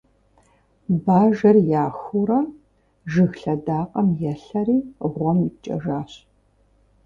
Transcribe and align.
Бажэр 1.03 1.57
яхуурэ, 1.83 2.39
жыг 3.11 3.33
лъэдакъэм 3.41 4.07
елъэри 4.31 4.77
гъуэм 5.13 5.39
ипкӀэжащ. 5.47 6.11